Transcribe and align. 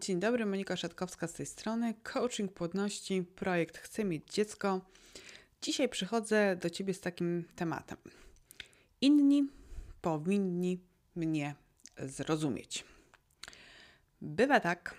Dzień 0.00 0.20
dobry, 0.20 0.46
Monika 0.46 0.76
Szatkowska 0.76 1.26
z 1.26 1.32
tej 1.32 1.46
strony. 1.46 1.94
Coaching 2.02 2.52
płodności, 2.52 3.22
projekt 3.22 3.78
Chcę 3.78 4.04
mieć 4.04 4.34
dziecko. 4.34 4.80
Dzisiaj 5.62 5.88
przychodzę 5.88 6.56
do 6.56 6.70
Ciebie 6.70 6.94
z 6.94 7.00
takim 7.00 7.44
tematem. 7.56 7.98
Inni 9.00 9.48
powinni 10.00 10.80
mnie 11.14 11.54
zrozumieć. 11.98 12.84
Bywa 14.20 14.60
tak, 14.60 14.94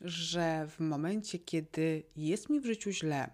że 0.00 0.66
w 0.66 0.80
momencie, 0.80 1.38
kiedy 1.38 2.02
jest 2.16 2.50
mi 2.50 2.60
w 2.60 2.66
życiu 2.66 2.90
źle, 2.90 3.30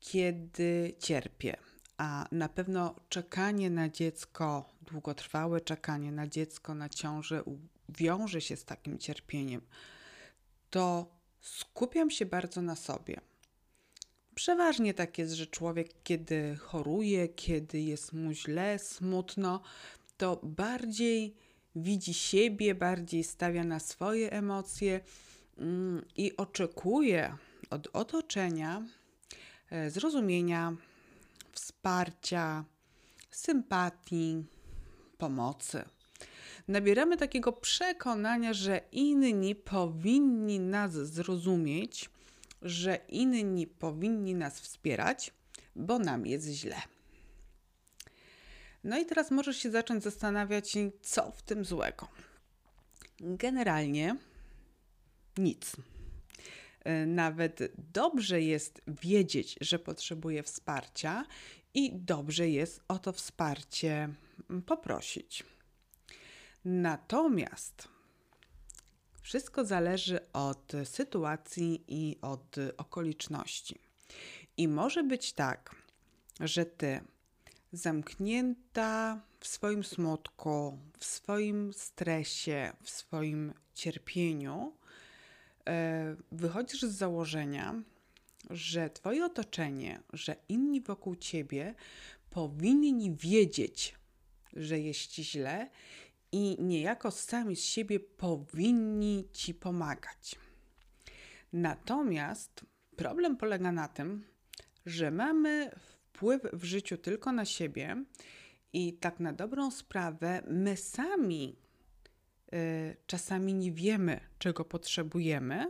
kiedy 0.00 0.94
cierpię, 0.98 1.56
a 1.96 2.28
na 2.32 2.48
pewno 2.48 2.94
czekanie 3.08 3.70
na 3.70 3.88
dziecko, 3.88 4.68
długotrwałe 4.82 5.60
czekanie 5.60 6.12
na 6.12 6.26
dziecko 6.26 6.74
na 6.74 6.88
ciążę 6.88 7.42
wiąże 7.88 8.40
się 8.40 8.56
z 8.56 8.64
takim 8.64 8.98
cierpieniem, 8.98 9.60
to 10.70 11.06
skupiam 11.40 12.10
się 12.10 12.26
bardzo 12.26 12.62
na 12.62 12.76
sobie. 12.76 13.20
Przeważnie 14.34 14.94
tak 14.94 15.18
jest, 15.18 15.32
że 15.32 15.46
człowiek, 15.46 15.88
kiedy 16.04 16.56
choruje, 16.56 17.28
kiedy 17.28 17.80
jest 17.80 18.12
mu 18.12 18.32
źle, 18.32 18.78
smutno, 18.78 19.60
to 20.16 20.40
bardziej 20.42 21.36
widzi 21.76 22.14
siebie, 22.14 22.74
bardziej 22.74 23.24
stawia 23.24 23.64
na 23.64 23.80
swoje 23.80 24.32
emocje 24.32 25.00
mm, 25.58 26.04
i 26.16 26.36
oczekuje 26.36 27.36
od 27.70 27.88
otoczenia 27.92 28.82
e, 29.70 29.90
zrozumienia, 29.90 30.76
wsparcia, 31.52 32.64
sympatii, 33.30 34.44
pomocy 35.18 35.84
nabieramy 36.68 37.16
takiego 37.16 37.52
przekonania, 37.52 38.52
że 38.52 38.80
inni 38.92 39.54
powinni 39.54 40.60
nas 40.60 40.92
zrozumieć, 40.92 42.10
że 42.62 42.98
inni 43.08 43.66
powinni 43.66 44.34
nas 44.34 44.60
wspierać, 44.60 45.32
bo 45.76 45.98
nam 45.98 46.26
jest 46.26 46.48
źle. 46.48 46.76
No 48.84 48.98
i 48.98 49.06
teraz 49.06 49.30
możesz 49.30 49.56
się 49.56 49.70
zacząć 49.70 50.02
zastanawiać, 50.02 50.74
co 51.02 51.30
w 51.30 51.42
tym 51.42 51.64
złego. 51.64 52.08
Generalnie 53.20 54.16
nic. 55.38 55.76
Nawet 57.06 57.58
dobrze 57.92 58.42
jest 58.42 58.82
wiedzieć, 58.86 59.56
że 59.60 59.78
potrzebuje 59.78 60.42
wsparcia 60.42 61.24
i 61.74 61.92
dobrze 61.94 62.48
jest 62.48 62.80
o 62.88 62.98
to 62.98 63.12
wsparcie 63.12 64.08
poprosić. 64.66 65.44
Natomiast 66.68 67.88
wszystko 69.22 69.64
zależy 69.64 70.32
od 70.32 70.72
sytuacji 70.84 71.84
i 71.88 72.18
od 72.22 72.56
okoliczności. 72.76 73.78
I 74.56 74.68
może 74.68 75.02
być 75.02 75.32
tak, 75.32 75.76
że 76.40 76.66
ty 76.66 77.00
zamknięta 77.72 79.20
w 79.40 79.46
swoim 79.46 79.84
smutku, 79.84 80.78
w 80.98 81.04
swoim 81.04 81.72
stresie, 81.72 82.72
w 82.82 82.90
swoim 82.90 83.52
cierpieniu, 83.74 84.72
e, 85.68 86.16
wychodzisz 86.32 86.82
z 86.82 86.94
założenia, 86.96 87.82
że 88.50 88.90
Twoje 88.90 89.24
otoczenie, 89.24 90.00
że 90.12 90.36
inni 90.48 90.80
wokół 90.80 91.16
Ciebie 91.16 91.74
powinni 92.30 93.16
wiedzieć, 93.16 93.94
że 94.52 94.78
jest 94.80 95.06
Ci 95.06 95.24
źle 95.24 95.70
i 96.32 96.56
niejako 96.62 97.10
sami 97.10 97.56
z 97.56 97.64
siebie 97.64 98.00
powinni 98.00 99.28
ci 99.32 99.54
pomagać. 99.54 100.36
Natomiast 101.52 102.66
problem 102.96 103.36
polega 103.36 103.72
na 103.72 103.88
tym, 103.88 104.24
że 104.86 105.10
mamy 105.10 105.70
wpływ 105.78 106.42
w 106.52 106.64
życiu 106.64 106.98
tylko 106.98 107.32
na 107.32 107.44
siebie 107.44 108.04
i 108.72 108.92
tak 108.92 109.20
na 109.20 109.32
dobrą 109.32 109.70
sprawę 109.70 110.42
my 110.48 110.76
sami 110.76 111.56
y, 112.52 112.96
czasami 113.06 113.54
nie 113.54 113.72
wiemy, 113.72 114.20
czego 114.38 114.64
potrzebujemy, 114.64 115.66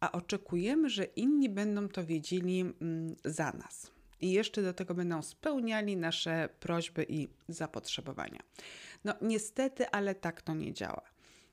a 0.00 0.12
oczekujemy, 0.12 0.90
że 0.90 1.04
inni 1.04 1.48
będą 1.48 1.88
to 1.88 2.04
wiedzieli 2.04 2.64
y, 2.64 3.30
za 3.30 3.52
nas. 3.52 3.95
I 4.20 4.32
jeszcze 4.32 4.62
do 4.62 4.72
tego 4.72 4.94
będą 4.94 5.22
spełniali 5.22 5.96
nasze 5.96 6.48
prośby 6.60 7.06
i 7.08 7.28
zapotrzebowania. 7.48 8.42
No 9.04 9.14
niestety, 9.20 9.90
ale 9.90 10.14
tak 10.14 10.42
to 10.42 10.54
nie 10.54 10.72
działa. 10.72 11.02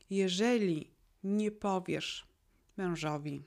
Jeżeli 0.09 0.91
nie 1.23 1.52
powiesz 1.52 2.28
mężowi, 2.78 3.44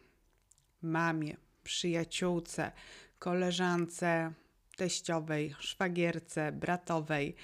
mamie, 0.82 1.36
przyjaciółce, 1.64 2.72
koleżance, 3.18 4.32
teściowej, 4.76 5.54
szwagierce, 5.58 6.52
bratowej, 6.52 7.34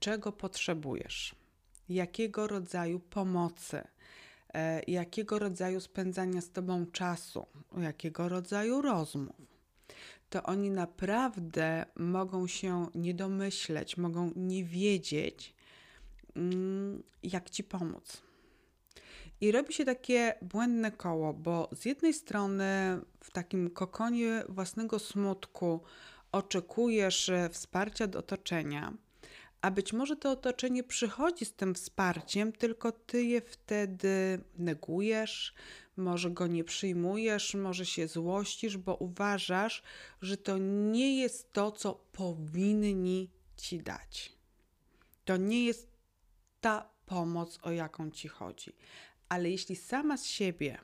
czego 0.00 0.32
potrzebujesz, 0.32 1.34
jakiego 1.88 2.46
rodzaju 2.46 3.00
pomocy, 3.00 3.82
e, 4.54 4.82
jakiego 4.82 5.38
rodzaju 5.38 5.80
spędzania 5.80 6.40
z 6.40 6.50
tobą 6.50 6.86
czasu, 6.86 7.46
jakiego 7.78 8.28
rodzaju 8.28 8.82
rozmów, 8.82 9.55
to 10.30 10.42
oni 10.42 10.70
naprawdę 10.70 11.86
mogą 11.96 12.46
się 12.46 12.86
nie 12.94 13.14
domyśleć, 13.14 13.96
mogą 13.96 14.32
nie 14.36 14.64
wiedzieć, 14.64 15.56
Mm, 16.36 17.02
jak 17.22 17.50
ci 17.50 17.64
pomóc. 17.64 18.22
I 19.40 19.52
robi 19.52 19.74
się 19.74 19.84
takie 19.84 20.34
błędne 20.42 20.92
koło, 20.92 21.34
bo 21.34 21.68
z 21.72 21.84
jednej 21.84 22.14
strony 22.14 22.64
w 23.20 23.30
takim 23.30 23.70
kokonie 23.70 24.44
własnego 24.48 24.98
smutku 24.98 25.80
oczekujesz 26.32 27.28
e, 27.28 27.48
wsparcia 27.48 28.04
od 28.04 28.16
otoczenia, 28.16 28.92
a 29.60 29.70
być 29.70 29.92
może 29.92 30.16
to 30.16 30.30
otoczenie 30.30 30.84
przychodzi 30.84 31.44
z 31.44 31.52
tym 31.52 31.74
wsparciem, 31.74 32.52
tylko 32.52 32.92
ty 32.92 33.24
je 33.24 33.40
wtedy 33.40 34.40
negujesz, 34.58 35.54
może 35.96 36.30
go 36.30 36.46
nie 36.46 36.64
przyjmujesz, 36.64 37.54
może 37.54 37.86
się 37.86 38.08
złościsz, 38.08 38.76
bo 38.76 38.94
uważasz, 38.94 39.82
że 40.22 40.36
to 40.36 40.58
nie 40.58 41.20
jest 41.20 41.52
to, 41.52 41.72
co 41.72 41.94
powinni 41.94 43.30
ci 43.56 43.78
dać. 43.78 44.32
To 45.24 45.36
nie 45.36 45.64
jest 45.64 45.88
ta 46.60 46.90
pomoc, 47.06 47.58
o 47.62 47.70
jaką 47.70 48.10
ci 48.10 48.28
chodzi. 48.28 48.72
Ale 49.28 49.50
jeśli 49.50 49.76
sama 49.76 50.16
z 50.16 50.26
siebie 50.26 50.78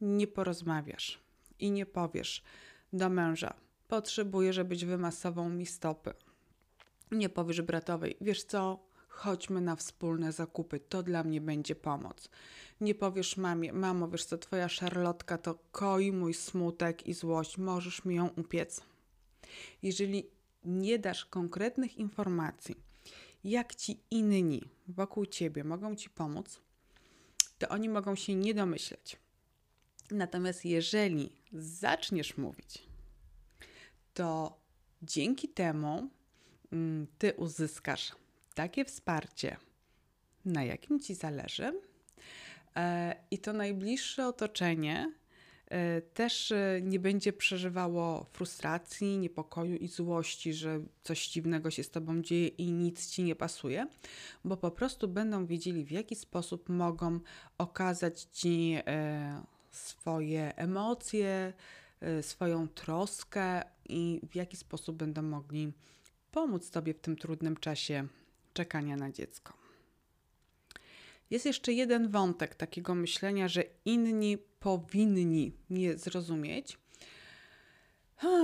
nie 0.00 0.26
porozmawiasz 0.26 1.18
i 1.58 1.70
nie 1.70 1.86
powiesz 1.86 2.42
do 2.92 3.08
męża, 3.08 3.54
potrzebuję, 3.88 4.52
żebyś 4.52 4.84
wymasował 4.84 5.48
mi 5.48 5.66
stopy. 5.66 6.14
Nie 7.10 7.28
powiesz 7.28 7.62
bratowej, 7.62 8.16
wiesz 8.20 8.44
co, 8.44 8.91
chodźmy 9.12 9.60
na 9.60 9.76
wspólne 9.76 10.32
zakupy, 10.32 10.80
to 10.80 11.02
dla 11.02 11.24
mnie 11.24 11.40
będzie 11.40 11.74
pomoc. 11.74 12.28
Nie 12.80 12.94
powiesz 12.94 13.36
mamie, 13.36 13.72
mamo, 13.72 14.08
wiesz 14.08 14.24
co, 14.24 14.38
twoja 14.38 14.68
szarlotka 14.68 15.38
to 15.38 15.58
koi 15.72 16.12
mój 16.12 16.34
smutek 16.34 17.06
i 17.06 17.14
złość, 17.14 17.58
możesz 17.58 18.04
mi 18.04 18.14
ją 18.14 18.28
upiec. 18.28 18.80
Jeżeli 19.82 20.26
nie 20.64 20.98
dasz 20.98 21.24
konkretnych 21.24 21.96
informacji, 21.96 22.76
jak 23.44 23.74
ci 23.74 24.00
inni 24.10 24.62
wokół 24.88 25.26
ciebie 25.26 25.64
mogą 25.64 25.96
ci 25.96 26.10
pomóc, 26.10 26.60
to 27.58 27.68
oni 27.68 27.88
mogą 27.88 28.14
się 28.14 28.34
nie 28.34 28.54
domyśleć. 28.54 29.16
Natomiast 30.10 30.64
jeżeli 30.64 31.32
zaczniesz 31.52 32.36
mówić, 32.36 32.82
to 34.14 34.56
dzięki 35.02 35.48
temu 35.48 36.10
mm, 36.72 37.06
ty 37.18 37.32
uzyskasz 37.32 38.12
takie 38.54 38.84
wsparcie, 38.84 39.56
na 40.44 40.64
jakim 40.64 41.00
ci 41.00 41.14
zależy, 41.14 41.80
e, 42.76 43.16
i 43.30 43.38
to 43.38 43.52
najbliższe 43.52 44.28
otoczenie 44.28 45.12
E, 45.72 46.00
też 46.00 46.52
e, 46.52 46.80
nie 46.82 47.00
będzie 47.00 47.32
przeżywało 47.32 48.26
frustracji, 48.32 49.18
niepokoju 49.18 49.76
i 49.76 49.88
złości, 49.88 50.54
że 50.54 50.80
coś 51.02 51.28
dziwnego 51.28 51.70
się 51.70 51.82
z 51.82 51.90
tobą 51.90 52.22
dzieje 52.22 52.48
i 52.48 52.72
nic 52.72 53.10
ci 53.10 53.22
nie 53.22 53.36
pasuje, 53.36 53.86
bo 54.44 54.56
po 54.56 54.70
prostu 54.70 55.08
będą 55.08 55.46
wiedzieli, 55.46 55.84
w 55.84 55.90
jaki 55.90 56.16
sposób 56.16 56.68
mogą 56.68 57.20
okazać 57.58 58.22
ci 58.22 58.76
swoje 59.70 60.56
emocje, 60.56 61.52
swoją 62.22 62.68
troskę 62.68 63.62
i 63.88 64.20
w 64.30 64.34
jaki 64.34 64.56
sposób 64.56 64.96
będą 64.96 65.22
mogli 65.22 65.72
pomóc 66.30 66.70
tobie 66.70 66.94
w 66.94 67.00
tym 67.00 67.16
trudnym 67.16 67.56
czasie 67.56 68.06
czekania 68.52 68.96
na 68.96 69.10
dziecko. 69.10 69.62
Jest 71.30 71.46
jeszcze 71.46 71.72
jeden 71.72 72.08
wątek 72.08 72.54
takiego 72.54 72.94
myślenia, 72.94 73.48
że 73.48 73.64
inni 73.84 74.38
powinni 74.60 75.52
mnie 75.68 75.98
zrozumieć. 75.98 76.78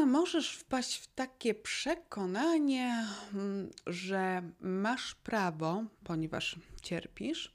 możesz 0.06 0.52
wpaść 0.52 0.99
w 0.99 1.14
takie 1.14 1.55
przekonanie, 1.55 3.06
mm, 3.34 3.70
że 3.87 4.43
masz 4.60 5.14
prawo, 5.14 5.84
ponieważ 6.05 6.56
cierpisz, 6.82 7.54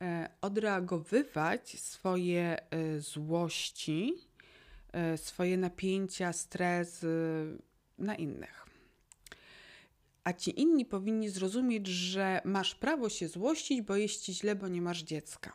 e, 0.00 0.28
odreagowywać 0.40 1.80
swoje 1.80 2.70
e, 2.70 3.00
złości, 3.00 4.14
e, 4.92 5.18
swoje 5.18 5.56
napięcia, 5.56 6.32
stres 6.32 7.06
na 7.98 8.14
innych. 8.14 8.61
A 10.24 10.32
ci 10.32 10.60
inni 10.60 10.84
powinni 10.84 11.28
zrozumieć, 11.28 11.86
że 11.86 12.40
masz 12.44 12.74
prawo 12.74 13.08
się 13.08 13.28
złościć, 13.28 13.82
bo 13.82 13.96
jest 13.96 14.22
ci 14.22 14.34
źle, 14.34 14.54
bo 14.54 14.68
nie 14.68 14.82
masz 14.82 15.02
dziecka. 15.02 15.52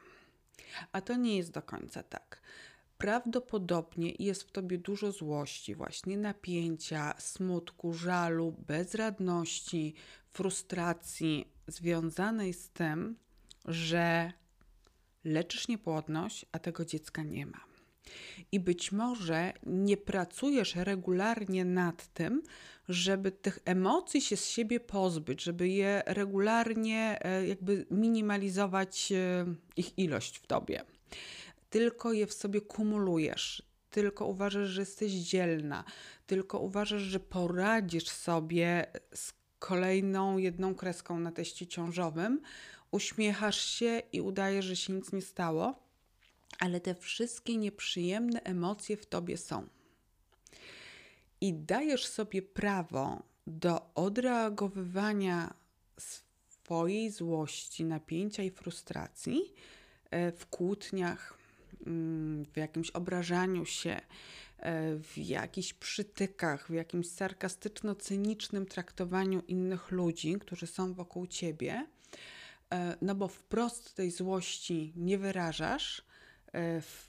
A 0.91 1.01
to 1.01 1.15
nie 1.15 1.37
jest 1.37 1.51
do 1.51 1.61
końca 1.61 2.03
tak. 2.03 2.41
Prawdopodobnie 2.97 4.13
jest 4.19 4.43
w 4.43 4.51
tobie 4.51 4.77
dużo 4.77 5.11
złości, 5.11 5.75
właśnie 5.75 6.17
napięcia, 6.17 7.13
smutku, 7.19 7.93
żalu, 7.93 8.55
bezradności, 8.67 9.93
frustracji 10.29 11.51
związanej 11.67 12.53
z 12.53 12.69
tym, 12.69 13.15
że 13.65 14.31
leczysz 15.23 15.67
niepłodność, 15.67 16.45
a 16.51 16.59
tego 16.59 16.85
dziecka 16.85 17.23
nie 17.23 17.45
ma. 17.45 17.76
I 18.51 18.59
być 18.59 18.91
może 18.91 19.53
nie 19.65 19.97
pracujesz 19.97 20.75
regularnie 20.75 21.65
nad 21.65 22.07
tym, 22.13 22.43
żeby 22.89 23.31
tych 23.31 23.59
emocji 23.65 24.21
się 24.21 24.37
z 24.37 24.49
siebie 24.49 24.79
pozbyć, 24.79 25.43
żeby 25.43 25.67
je 25.67 26.03
regularnie 26.05 27.19
e, 27.21 27.47
jakby 27.47 27.85
minimalizować 27.91 29.11
e, 29.11 29.45
ich 29.75 29.99
ilość 29.99 30.37
w 30.37 30.47
tobie. 30.47 30.81
Tylko 31.69 32.13
je 32.13 32.27
w 32.27 32.33
sobie 32.33 32.61
kumulujesz, 32.61 33.63
tylko 33.89 34.25
uważasz, 34.25 34.67
że 34.67 34.81
jesteś 34.81 35.11
dzielna, 35.11 35.83
tylko 36.27 36.59
uważasz, 36.59 37.01
że 37.01 37.19
poradzisz 37.19 38.09
sobie 38.09 38.85
z 39.13 39.33
kolejną 39.59 40.37
jedną 40.37 40.75
kreską 40.75 41.19
na 41.19 41.31
teście 41.31 41.67
ciążowym, 41.67 42.41
uśmiechasz 42.91 43.65
się 43.65 44.01
i 44.11 44.21
udajesz, 44.21 44.65
że 44.65 44.75
się 44.75 44.93
nic 44.93 45.11
nie 45.11 45.21
stało, 45.21 45.86
ale 46.59 46.81
te 46.81 46.95
wszystkie 46.95 47.57
nieprzyjemne 47.57 48.43
emocje 48.43 48.97
w 48.97 49.05
tobie 49.05 49.37
są. 49.37 49.67
I 51.41 51.53
dajesz 51.53 52.05
sobie 52.05 52.41
prawo 52.41 53.23
do 53.47 53.93
odreagowywania 53.95 55.53
swojej 55.97 57.11
złości, 57.11 57.85
napięcia 57.85 58.43
i 58.43 58.51
frustracji 58.51 59.53
e, 60.11 60.31
w 60.31 60.45
kłótniach, 60.45 61.37
mm, 61.85 62.45
w 62.45 62.57
jakimś 62.57 62.91
obrażaniu 62.91 63.65
się, 63.65 64.01
e, 64.57 64.95
w 64.95 65.17
jakichś 65.17 65.73
przytykach, 65.73 66.67
w 66.67 66.73
jakimś 66.73 67.07
sarkastyczno-cynicznym 67.07 68.65
traktowaniu 68.65 69.41
innych 69.47 69.91
ludzi, 69.91 70.35
którzy 70.39 70.67
są 70.67 70.93
wokół 70.93 71.27
ciebie, 71.27 71.87
e, 72.73 72.97
no 73.01 73.15
bo 73.15 73.27
wprost 73.27 73.95
tej 73.95 74.11
złości 74.11 74.93
nie 74.95 75.17
wyrażasz, 75.17 76.06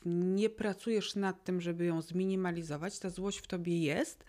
nie 0.04 0.50
pracujesz 0.50 1.14
nad 1.14 1.44
tym, 1.44 1.60
żeby 1.60 1.84
ją 1.84 2.02
zminimalizować, 2.02 2.98
ta 2.98 3.10
złość 3.10 3.38
w 3.38 3.46
tobie 3.46 3.78
jest, 3.78 4.24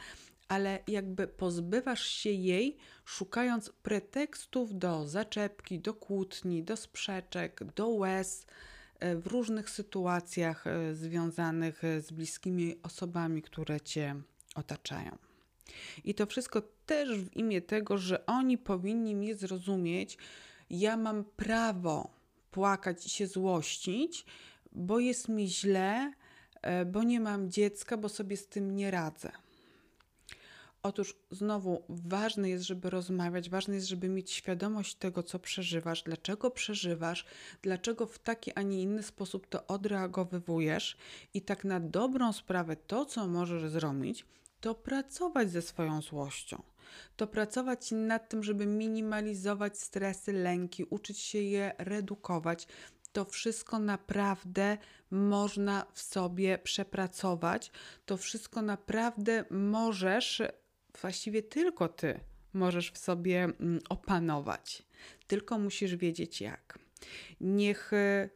ale 0.48 0.80
jakby 0.88 1.28
pozbywasz 1.28 2.08
się 2.08 2.30
jej, 2.30 2.78
szukając 3.06 3.70
pretekstów 3.70 4.80
do 4.80 5.08
zaczepki, 5.08 5.80
do 5.80 5.94
kłótni, 5.94 6.64
do 6.64 6.78
sprzeczek, 6.78 7.64
do 7.76 7.88
łez 7.88 8.46
e, 9.00 9.16
w 9.16 9.28
różnych 9.28 9.70
sytuacjach 9.70 10.68
e, 10.68 10.96
związanych 10.96 11.82
z 12.00 12.12
bliskimi 12.12 12.76
osobami, 12.84 13.42
które 13.42 13.82
cię 13.82 14.16
otaczają. 14.56 15.18
I 16.04 16.14
to 16.14 16.26
wszystko 16.26 16.62
też 16.86 17.20
w 17.20 17.38
imię 17.38 17.62
tego, 17.62 17.98
że 17.98 18.26
oni 18.26 18.58
powinni 18.58 19.16
mnie 19.16 19.36
zrozumieć. 19.36 20.18
Ja 20.70 20.98
mam 20.98 21.24
prawo 21.24 22.10
płakać 22.52 23.06
i 23.06 23.10
się 23.10 23.28
złościć, 23.28 24.26
bo 24.71 25.00
jest 25.00 25.30
mi 25.30 25.48
źle, 25.48 26.13
e, 26.62 26.86
bo 26.86 27.04
nie 27.04 27.19
mam 27.19 27.51
dziecka, 27.51 27.98
bo 27.98 28.10
sobie 28.10 28.38
z 28.38 28.48
tym 28.48 28.75
nie 28.75 28.92
radzę. 28.92 29.31
Otóż 30.83 31.16
znowu 31.31 31.83
ważne 31.89 32.50
jest, 32.50 32.66
żeby 32.66 32.89
rozmawiać, 32.89 33.50
ważne 33.50 33.75
jest, 33.75 33.88
żeby 33.88 34.10
mieć 34.10 34.31
świadomość 34.31 34.95
tego, 34.95 35.24
co 35.24 35.39
przeżywasz, 35.39 36.04
dlaczego 36.04 36.51
przeżywasz, 36.51 37.25
dlaczego 37.62 38.06
w 38.06 38.19
taki, 38.19 38.51
a 38.56 38.62
nie 38.62 38.81
inny 38.81 39.04
sposób 39.04 39.48
to 39.48 39.68
odreagowywujesz 39.68 40.98
i 41.33 41.42
tak 41.42 41.65
na 41.65 41.80
dobrą 41.80 42.33
sprawę 42.33 42.75
to, 42.75 43.06
co 43.06 43.27
możesz 43.27 43.72
zrobić, 43.72 44.25
to 44.62 44.75
pracować 44.75 45.51
ze 45.51 45.62
swoją 45.62 46.01
złością. 46.01 46.63
To 47.18 47.27
pracować 47.27 47.92
nad 47.92 48.30
tym, 48.30 48.44
żeby 48.44 48.65
minimalizować 48.65 49.80
stresy, 49.80 50.33
lęki, 50.33 50.83
uczyć 50.83 51.19
się 51.19 51.39
je 51.39 51.72
redukować, 51.77 52.68
to 53.12 53.26
wszystko 53.26 53.80
naprawdę 53.80 54.78
można 55.12 55.86
w 55.94 56.02
sobie 56.02 56.58
przepracować. 56.58 57.72
To 58.06 58.18
wszystko 58.18 58.62
naprawdę 58.62 59.46
możesz, 59.50 60.42
właściwie 61.02 61.44
tylko 61.44 61.88
ty 61.88 62.20
możesz 62.54 62.92
w 62.92 62.98
sobie 62.98 63.44
mm, 63.44 63.80
opanować. 63.90 64.84
Tylko 65.28 65.60
musisz 65.60 65.96
wiedzieć 65.96 66.42
jak. 66.42 66.80
Niech 67.42 67.94
y, 67.94 68.30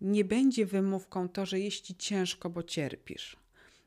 nie 0.00 0.24
będzie 0.24 0.66
wymówką 0.66 1.28
to, 1.28 1.46
że 1.46 1.60
jest 1.60 1.80
ci 1.80 1.96
ciężko, 1.96 2.50
bo 2.50 2.62
cierpisz. 2.62 3.36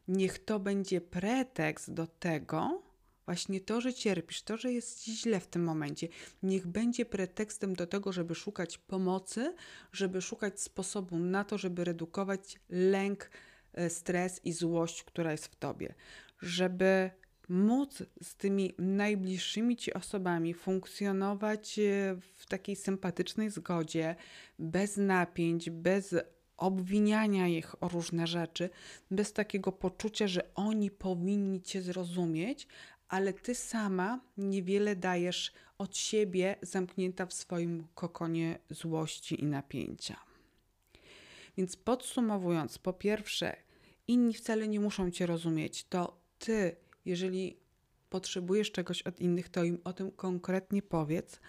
Niech 0.08 0.46
to 0.46 0.60
będzie 0.60 1.02
pretekst 1.02 1.94
do 1.94 2.08
tego, 2.08 2.82
Właśnie 3.32 3.62
to, 3.62 3.82
że 3.82 3.94
cierpisz, 3.94 4.42
to, 4.42 4.58
że 4.58 4.72
jest 4.72 5.04
źle 5.06 5.40
w 5.40 5.48
tym 5.48 5.64
momencie, 5.64 6.08
niech 6.44 6.68
będzie 6.68 7.06
pretekstem 7.06 7.74
do 7.76 7.88
tego, 7.88 8.12
żeby 8.14 8.36
szukać 8.36 8.78
pomocy, 8.78 9.56
żeby 9.92 10.22
szukać 10.22 10.62
sposobu 10.62 11.20
na 11.20 11.44
to, 11.44 11.58
żeby 11.58 11.84
redukować 11.84 12.60
lęk, 12.70 13.30
e, 13.74 13.90
stres 13.90 14.42
i 14.44 14.54
złość, 14.54 15.04
która 15.04 15.32
jest 15.32 15.46
w 15.46 15.56
tobie. 15.56 15.94
Żeby 16.42 17.12
móc 17.50 18.04
z 18.24 18.36
tymi 18.36 18.74
najbliższymi 18.78 19.78
ci 19.78 19.94
osobami 19.94 20.54
funkcjonować 20.54 21.80
e, 21.80 22.16
w 22.38 22.46
takiej 22.46 22.76
sympatycznej 22.76 23.50
zgodzie, 23.50 24.16
bez 24.60 24.98
napięć, 24.98 25.70
bez 25.70 26.16
obwiniania 26.62 27.48
ich 27.48 27.84
o 27.84 27.88
różne 27.88 28.28
rzeczy, 28.28 28.70
bez 29.12 29.34
takiego 29.34 29.72
poczucia, 29.72 30.28
że 30.28 30.56
oni 30.56 30.92
powinni 30.92 31.62
cię 31.62 31.82
zrozumieć, 31.82 32.68
ale 33.12 33.34
ty 33.34 33.56
sama 33.56 34.20
niewiele 34.38 34.96
dajesz 34.96 35.54
od 35.78 35.98
siebie, 35.98 36.56
zamknięta 36.62 37.26
w 37.26 37.34
swoim 37.34 37.88
kokonie 37.96 38.60
złości 38.70 39.44
i 39.44 39.46
napięcia. 39.46 40.20
Więc 41.58 41.76
podsumowując, 41.76 42.78
po 42.78 42.94
pierwsze, 42.94 43.56
inni 44.08 44.34
wcale 44.34 44.68
nie 44.68 44.80
muszą 44.80 45.12
cię 45.12 45.26
rozumieć. 45.26 45.84
To 45.84 46.22
ty, 46.40 46.76
jeżeli 47.06 47.58
potrzebujesz 48.10 48.72
czegoś 48.72 49.02
od 49.02 49.20
innych, 49.20 49.50
to 49.50 49.64
im 49.64 49.82
o 49.84 49.94
tym 49.94 50.12
konkretnie 50.12 50.82
powiedz. 50.82 51.40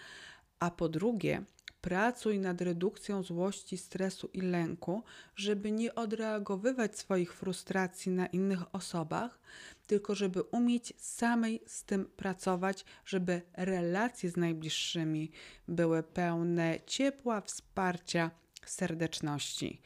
A 0.59 0.71
po 0.71 0.89
drugie, 0.89 1.43
Pracuj 1.83 2.39
nad 2.39 2.61
redukcją 2.61 3.23
złości, 3.23 3.77
stresu 3.77 4.29
i 4.33 4.41
lęku, 4.41 5.03
żeby 5.35 5.71
nie 5.71 5.95
odreagowywać 5.95 6.97
swoich 6.97 7.33
frustracji 7.33 8.11
na 8.11 8.27
innych 8.27 8.75
osobach, 8.75 9.39
tylko 9.87 10.15
żeby 10.15 10.41
umieć 10.41 10.93
samej 10.97 11.61
z 11.67 11.83
tym 11.83 12.05
pracować, 12.05 12.85
żeby 13.05 13.41
relacje 13.53 14.29
z 14.29 14.37
najbliższymi 14.37 15.31
były 15.67 16.03
pełne 16.03 16.79
ciepła, 16.87 17.41
wsparcia, 17.41 18.31
serdeczności. 18.65 19.81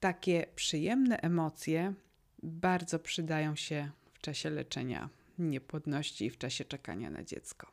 Takie 0.00 0.46
przyjemne 0.54 1.20
emocje 1.20 1.94
bardzo 2.42 2.98
przydają 2.98 3.56
się 3.56 3.90
w 4.14 4.20
czasie 4.20 4.50
leczenia 4.50 5.08
niepłodności 5.38 6.24
i 6.24 6.30
w 6.30 6.38
czasie 6.38 6.64
czekania 6.64 7.10
na 7.10 7.24
dziecko. 7.24 7.72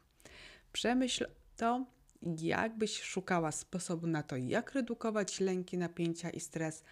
Przemyśl 0.73 1.27
to 1.57 1.94
jakbyś 2.25 3.01
szukała 3.01 3.51
sposobu 3.51 4.07
na 4.07 4.23
to, 4.23 4.35
jak 4.35 4.71
redukować 4.71 5.39
lęki, 5.39 5.77
napięcia 5.77 6.29
i 6.29 6.39
stres, 6.39 6.83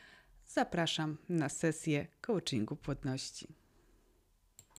zapraszam 0.48 1.18
na 1.30 1.50
sesję 1.50 2.08
coachingu 2.22 2.76
płodności. 2.76 3.63